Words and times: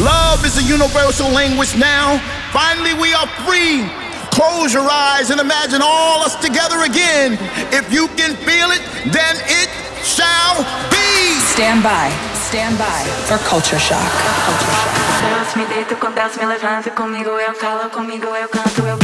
Love 0.00 0.44
is 0.46 0.56
a 0.56 0.62
universal 0.62 1.28
language 1.28 1.76
now. 1.76 2.18
Finally, 2.52 2.94
we 2.94 3.12
are 3.12 3.26
free. 3.44 3.84
Close 4.32 4.72
your 4.72 4.88
eyes 4.88 5.28
and 5.30 5.40
imagine 5.40 5.80
all 5.82 6.22
us 6.22 6.36
together 6.36 6.82
again. 6.84 7.36
If 7.70 7.92
you 7.92 8.08
can 8.16 8.34
feel 8.36 8.70
it, 8.70 8.80
then 9.12 9.36
it 9.44 9.68
shall 10.02 10.64
be. 10.88 11.36
Stand 11.52 11.82
by. 11.82 12.08
Stand 12.48 12.78
by 12.78 13.04
for 13.28 13.36
culture 13.44 13.78
shock. 13.78 14.00
Culture 14.48 14.72
shock. 14.72 15.00
Deus 15.20 15.56
me 15.56 15.64
deito 15.66 15.94
com 15.96 16.10
Deus 16.12 16.36
me 16.36 16.46
levanta 16.46 16.90
comigo 16.90 17.30
eu 17.30 17.54
falo 17.54 17.90
comigo 17.90 18.26
eu 18.26 18.48
canto 18.48 18.82
eu 18.86 18.98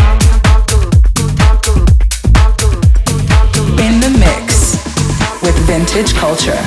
In 3.84 4.00
the 4.00 4.10
mix 4.18 4.78
with 5.42 5.56
vintage 5.66 6.14
culture. 6.14 6.58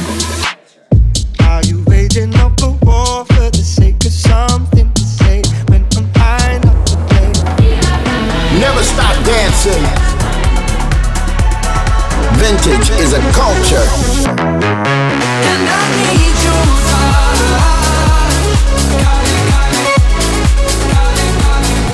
Are 1.42 1.64
you 1.66 1.84
waging 1.88 2.36
up 2.36 2.62
a 2.62 2.70
war 2.86 3.26
for 3.26 3.50
the 3.50 3.64
sake 3.64 3.96
of 3.96 3.99
something 4.30 4.88
to 4.94 5.04
say 5.20 5.42
when 5.70 5.82
I'm 5.98 6.08
high 6.22 6.54
enough 6.58 6.86
to 6.90 6.96
play? 7.10 7.30
Never 8.64 8.84
stop 8.94 9.16
dancing. 9.26 9.84
Vintage 12.42 12.90
is 13.04 13.12
a 13.14 13.22
culture. 13.34 13.86
And 15.52 15.64
I 15.78 15.86
need 16.08 16.36
you 16.46 16.58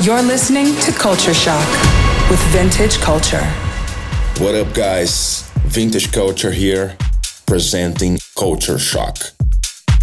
You're 0.06 0.22
listening 0.22 0.76
to 0.82 0.92
Culture 0.92 1.34
Shock 1.34 1.68
with 2.30 2.40
Vintage 2.52 2.98
Culture. 3.00 3.44
What 4.38 4.54
up, 4.54 4.72
guys? 4.76 5.50
Vintage 5.66 6.12
Culture 6.12 6.52
here, 6.52 6.96
presenting 7.48 8.20
Culture 8.38 8.78
Shock. 8.78 9.35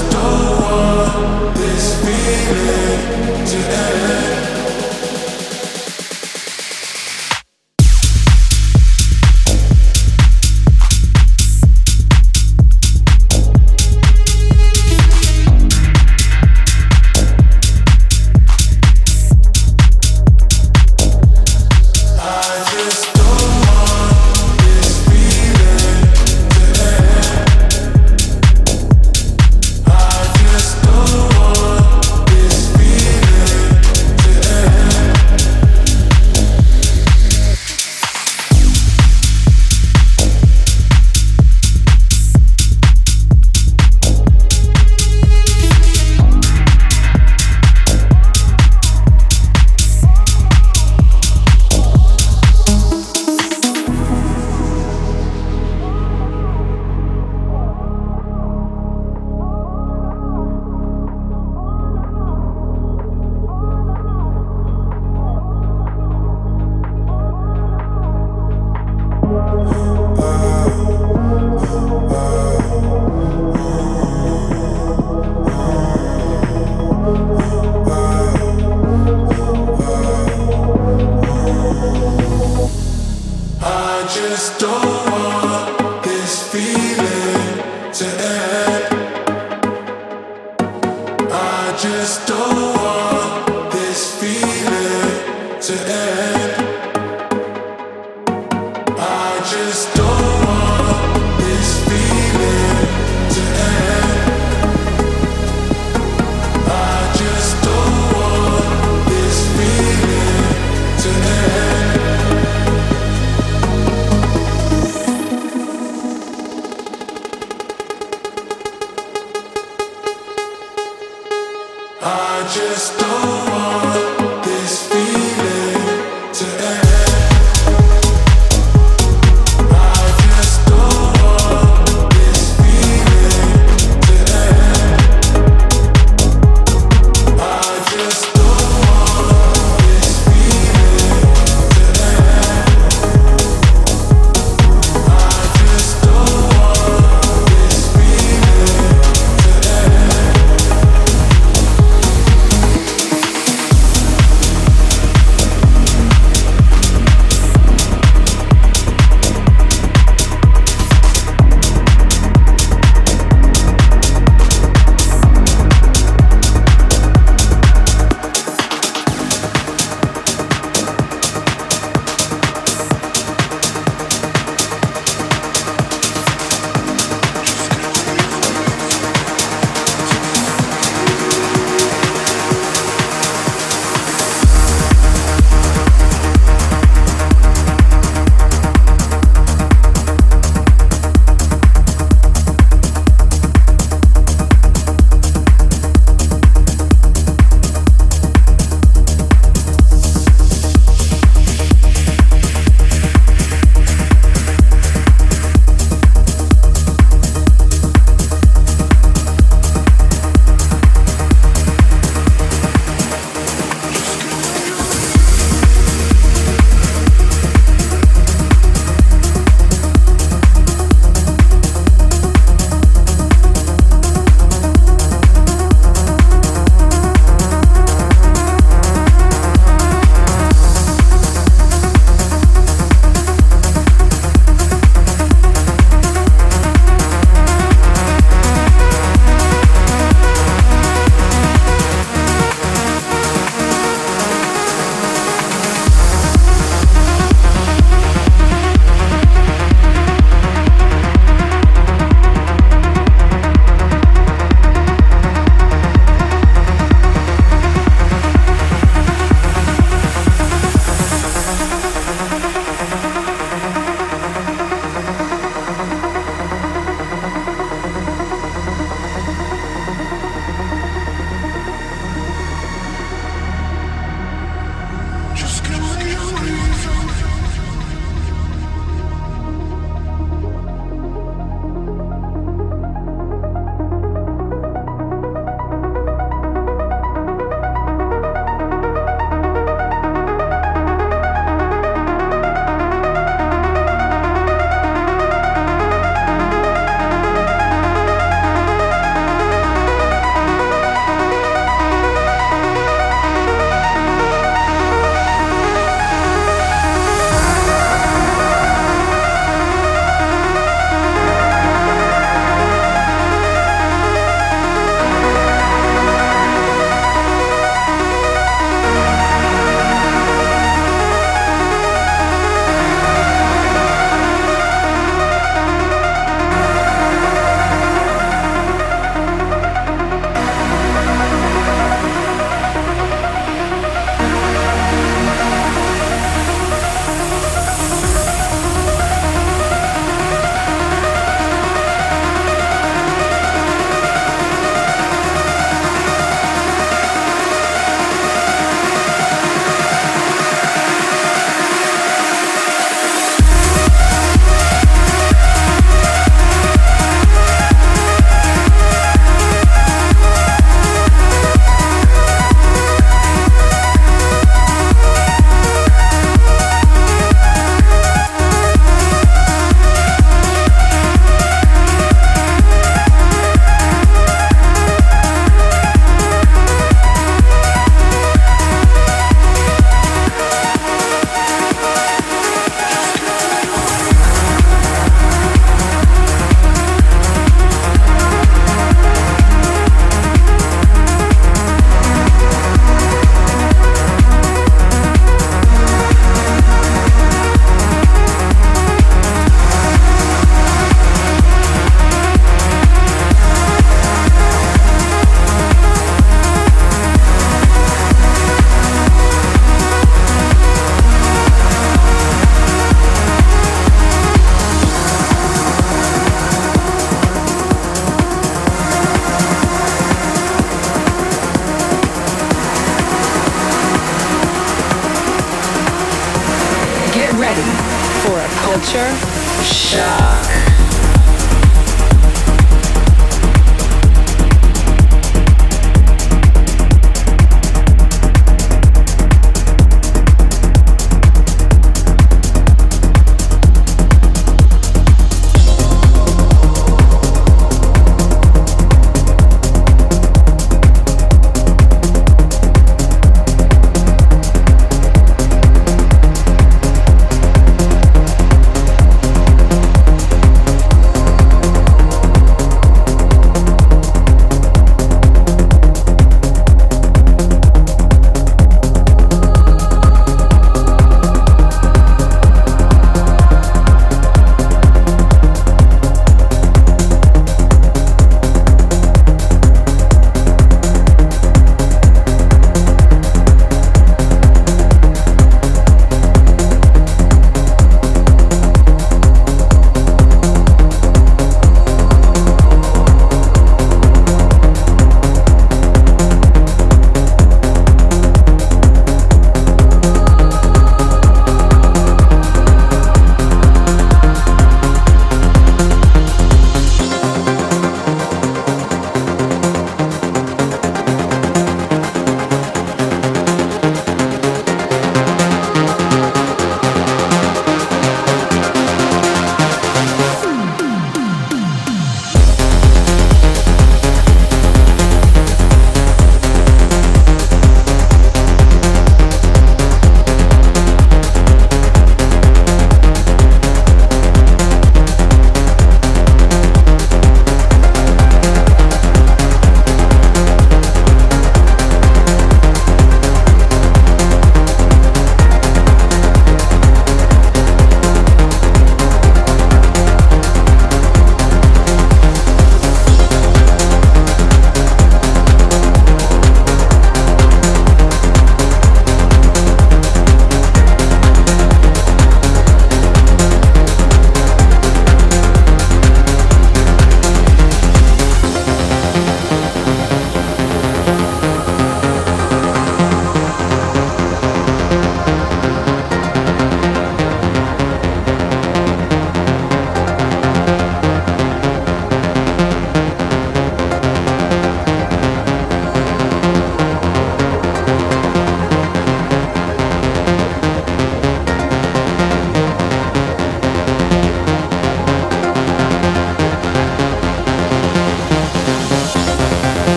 I 0.00 0.08
don't 0.08 0.60
want 0.62 1.56
this 1.56 2.00
feeling 2.00 3.44
to 3.46 3.56
end. 3.56 3.99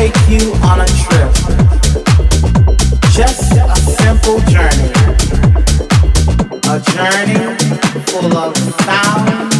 take 0.00 0.30
you 0.30 0.54
on 0.62 0.80
a 0.80 0.86
trip. 0.86 1.30
Just 3.12 3.52
a 3.52 3.76
simple 4.00 4.40
journey. 4.48 4.92
A 6.72 6.80
journey 6.94 7.54
full 8.06 8.34
of 8.34 8.56
sound. 8.86 9.59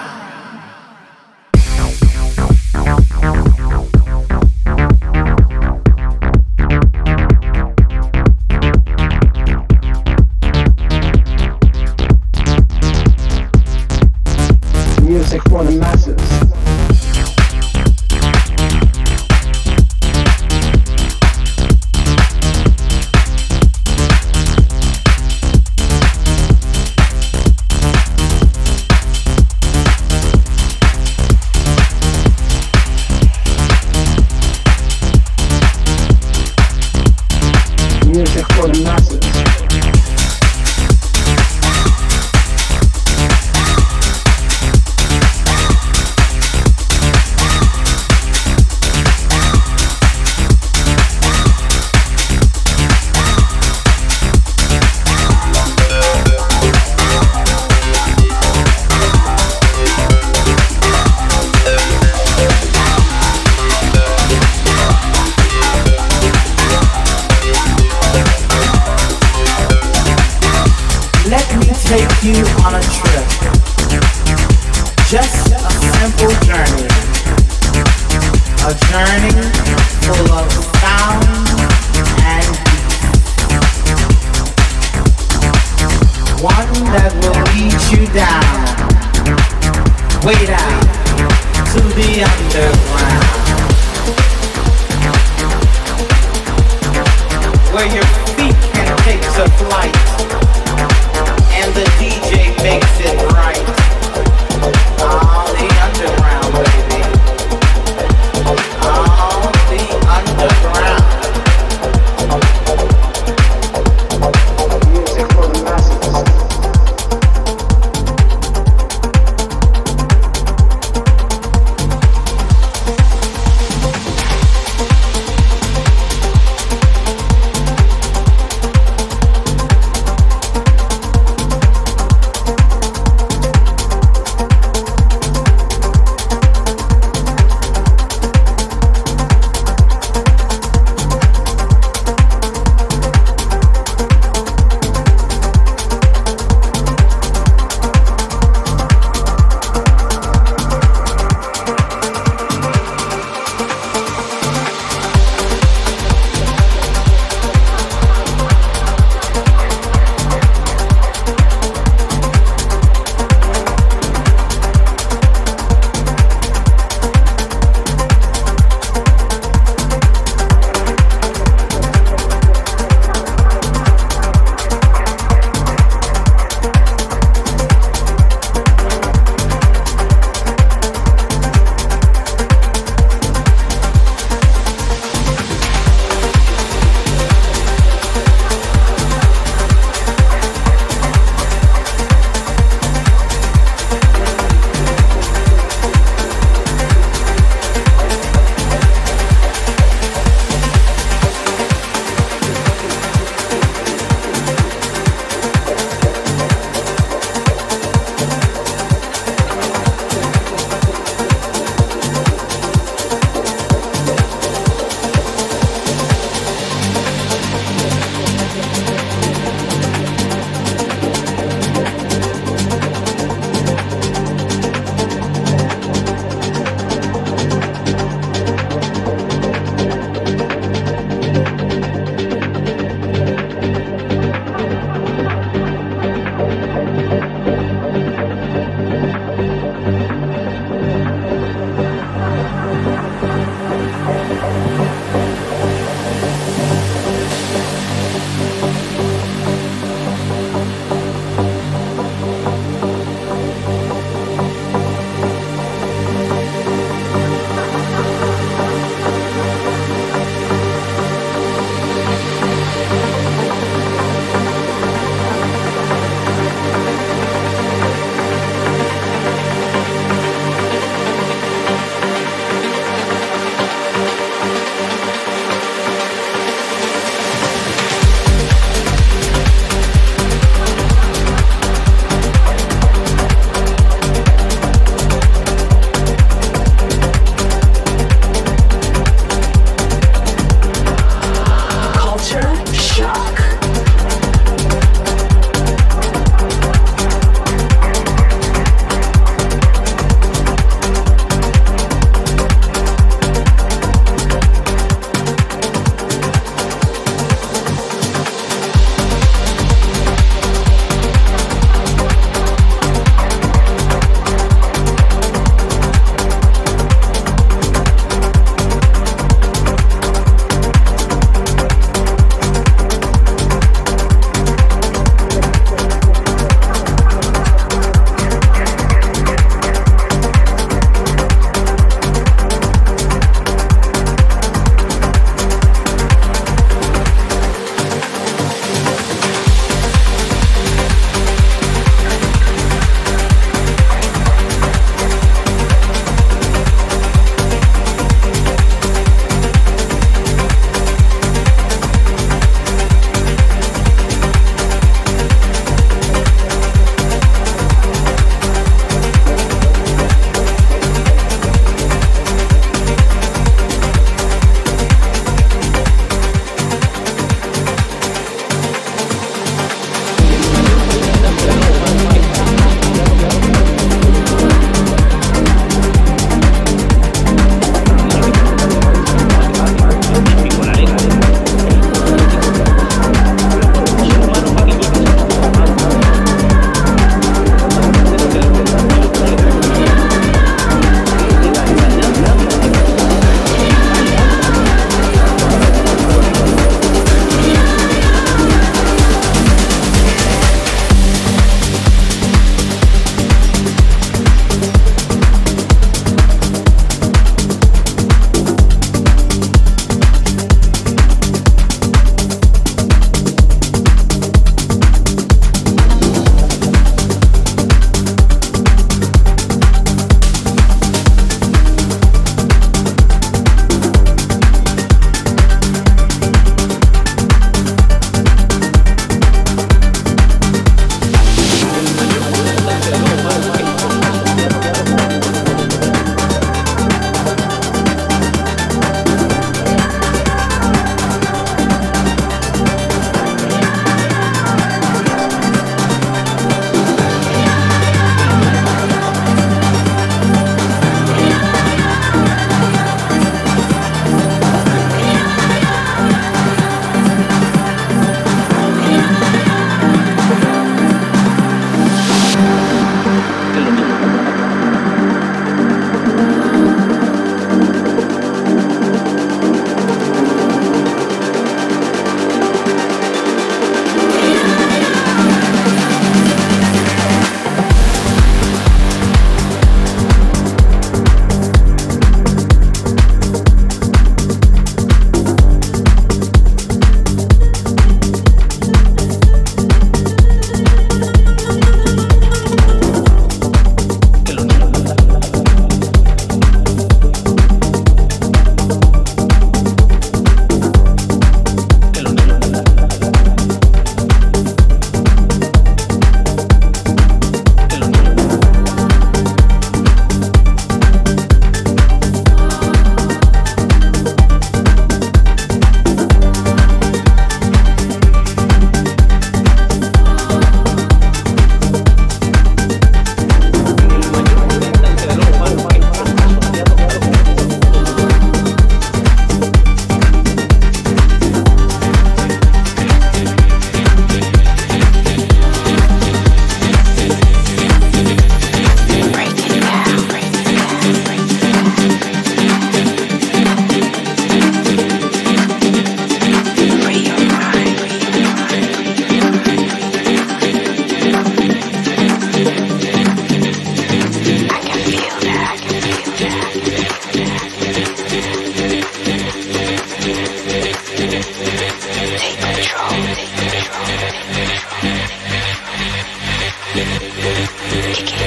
Kick 566.73 568.20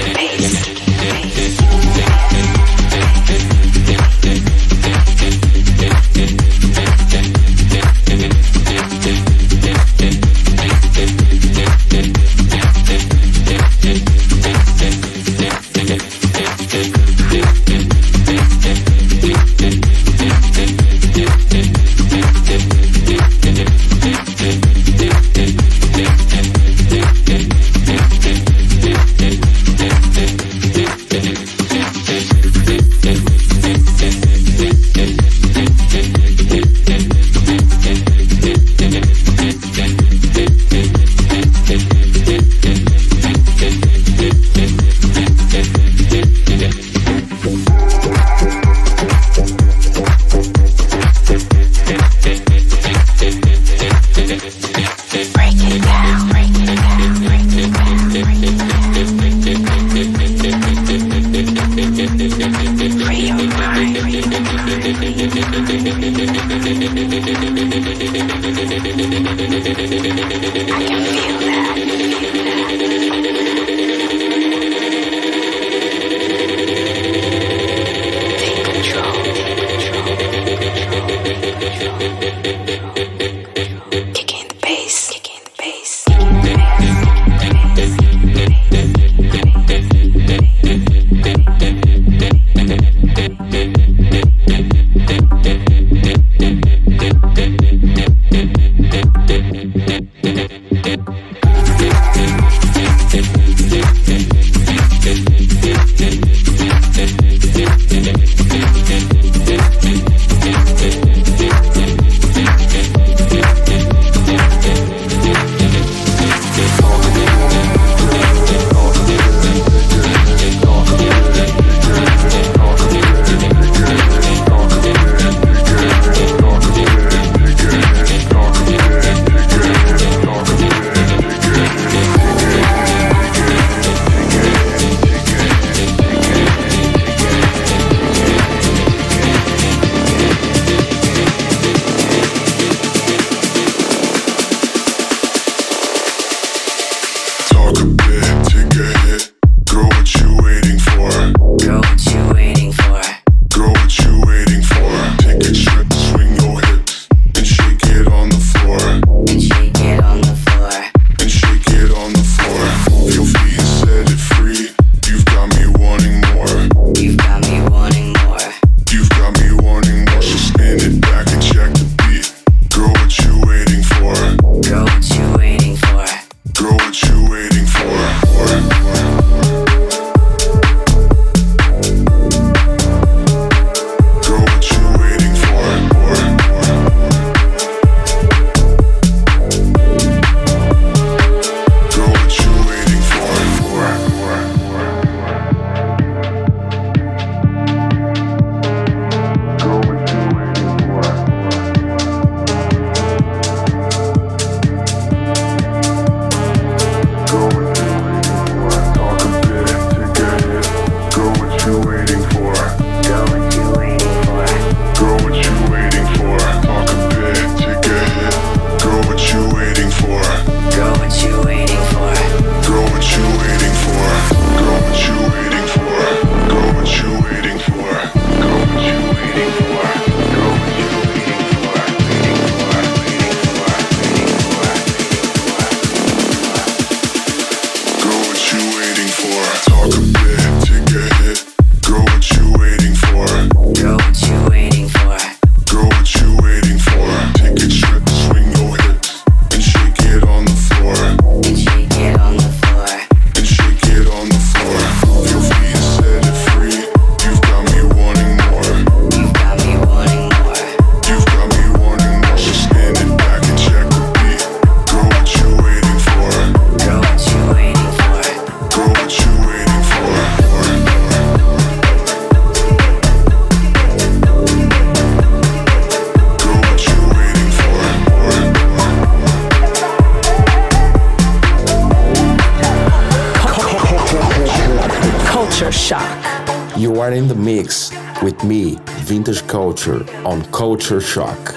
Culture 290.75 291.01
Shock. 291.01 291.54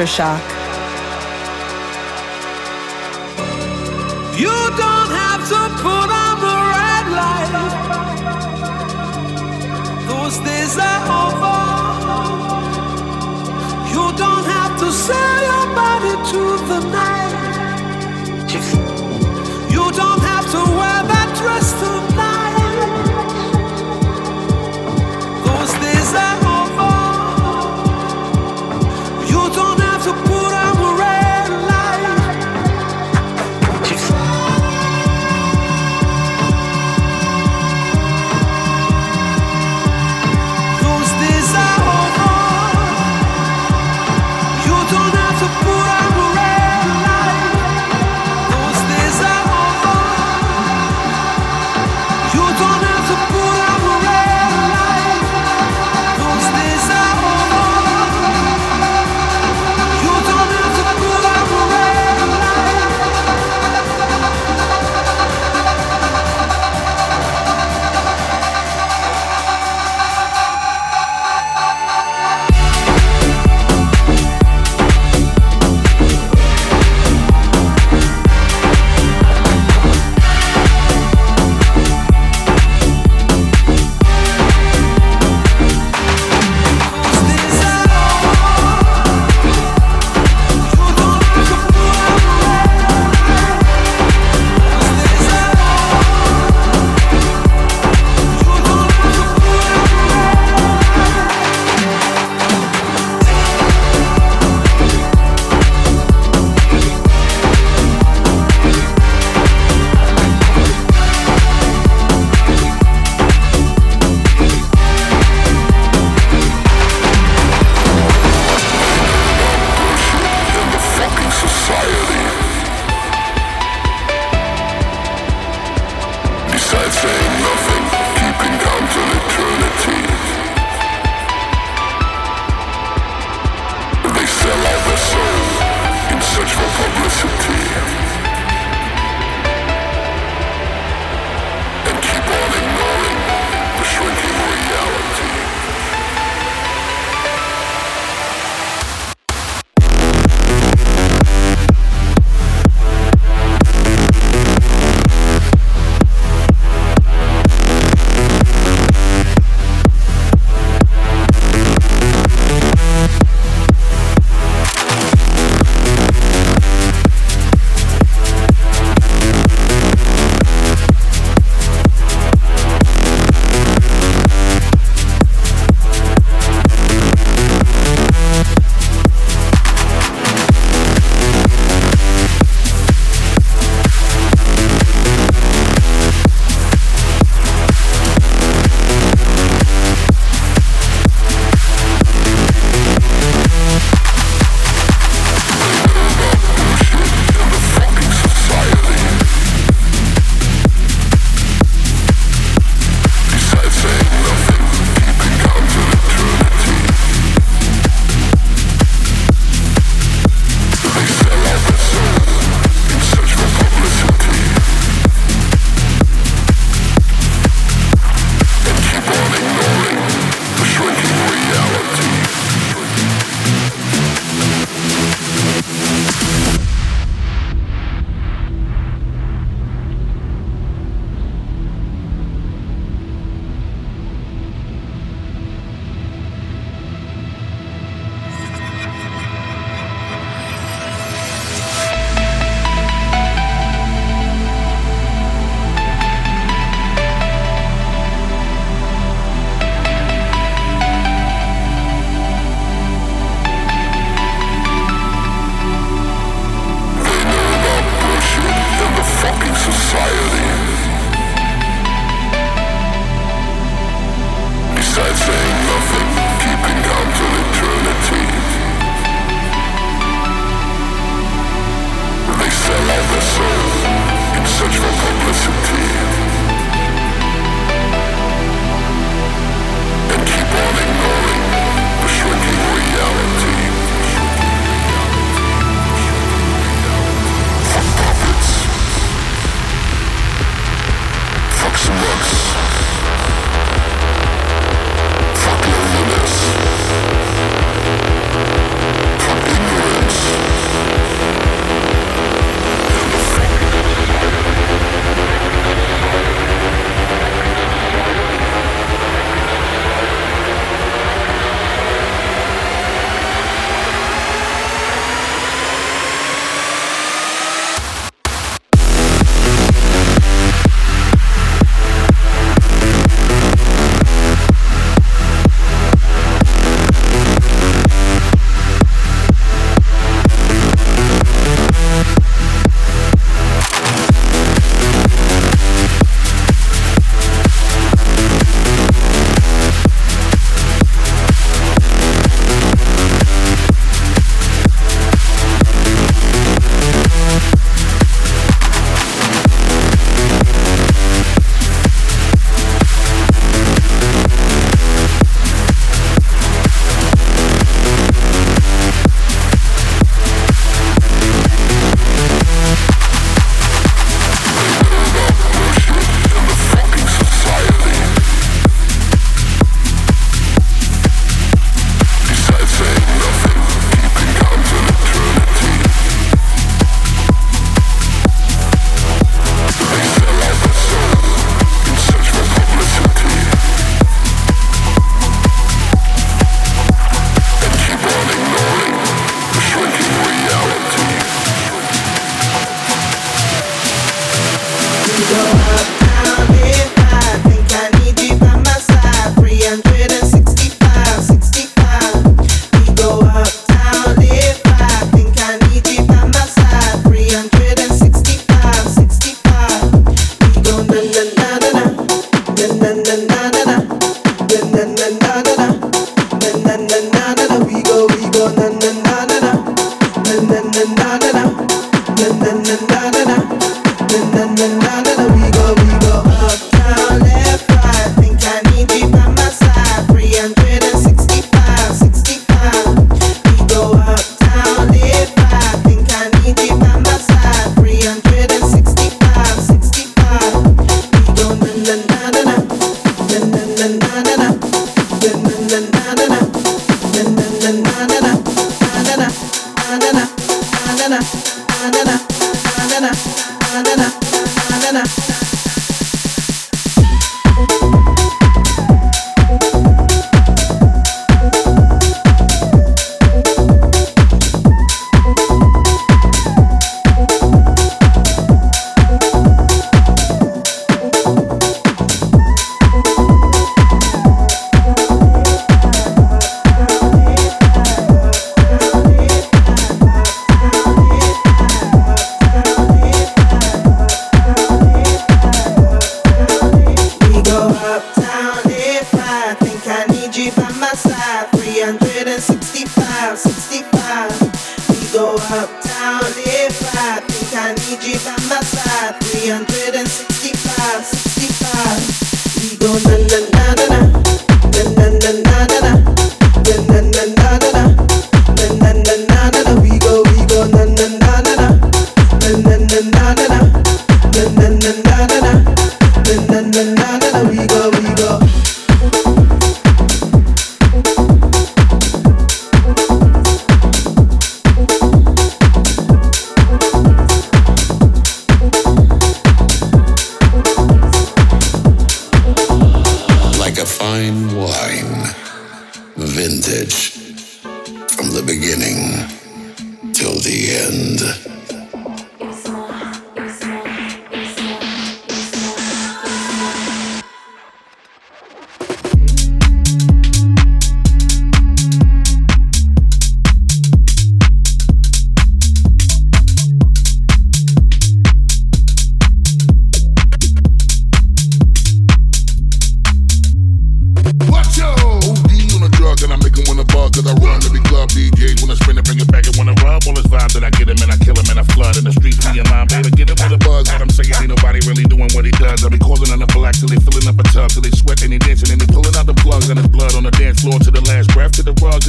Culture 0.00 0.06
shock. 0.06 0.49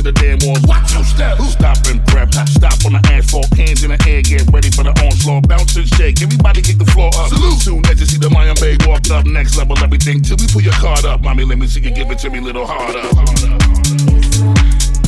to 0.02 0.12
the 0.12 0.20
damn 0.20 0.40
wall. 0.46 0.58
Watch 0.66 0.94
your 0.94 1.04
step. 1.04 1.38
Stop 1.40 1.78
and 1.88 2.06
prep. 2.08 2.34
Stop 2.50 2.86
on 2.86 2.94
the 2.94 3.02
asphalt. 3.12 3.48
Hands 3.58 3.84
in 3.84 3.92
the 3.92 4.00
air. 4.08 4.22
Get 4.22 4.50
ready 4.52 4.70
for 4.72 4.84
the 4.84 4.94
onslaught. 5.04 5.48
Bounce 5.48 5.76
and 5.76 5.88
shake. 5.96 6.22
Everybody 6.22 6.62
kick 6.62 6.78
the 6.78 6.86
floor 6.86 7.10
up. 7.16 7.30
Salute. 7.30 7.60
Soon 7.60 7.86
as 7.88 8.00
you 8.00 8.06
see 8.06 8.18
the 8.18 8.30
Mayan 8.30 8.56
Bay 8.60 8.78
walked 8.88 9.12
up. 9.12 9.26
Next 9.26 9.58
level 9.58 9.78
everything. 9.80 10.22
Till 10.22 10.38
we 10.38 10.48
pull 10.48 10.62
your 10.62 10.74
card 10.74 11.06
up. 11.06 11.22
Mommy, 11.22 11.46
let 11.46 11.58
me 11.58 11.68
see 11.68 11.82
you 11.82 11.92
give 11.92 12.10
it 12.10 12.20
to 12.20 12.30
me 12.30 12.40
little 12.40 12.66
harder, 12.66 13.02
harder, 13.02 13.48
harder. 13.48 15.01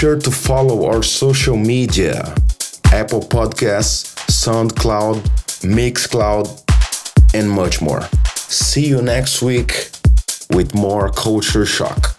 Sure 0.00 0.16
to 0.16 0.30
follow 0.30 0.86
our 0.86 1.02
social 1.02 1.58
media 1.58 2.22
Apple 2.86 3.20
Podcasts, 3.20 4.16
SoundCloud, 4.30 5.20
Mixcloud, 5.60 6.48
and 7.34 7.50
much 7.50 7.82
more. 7.82 8.00
See 8.48 8.86
you 8.88 9.02
next 9.02 9.42
week 9.42 9.90
with 10.52 10.74
more 10.74 11.10
Culture 11.10 11.66
Shock. 11.66 12.09